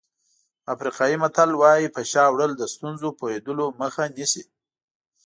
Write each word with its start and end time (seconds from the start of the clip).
افریقایي 0.73 1.15
متل 1.23 1.51
وایي 1.61 1.87
په 1.95 2.01
شا 2.11 2.23
وړل 2.29 2.51
د 2.57 2.63
ستونزو 2.73 3.07
پوهېدلو 3.19 3.65
مخه 3.81 4.03
نیسي. 4.15 4.43